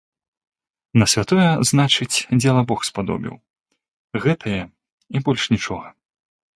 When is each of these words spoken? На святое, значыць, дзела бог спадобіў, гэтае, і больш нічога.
На 1.01 1.05
святое, 1.13 1.45
значыць, 1.73 2.23
дзела 2.41 2.61
бог 2.73 2.79
спадобіў, 2.91 3.35
гэтае, 4.27 4.59
і 5.17 5.27
больш 5.31 5.41
нічога. 5.57 5.87